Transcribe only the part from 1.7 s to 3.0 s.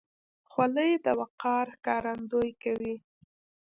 ښکارندویي کوي.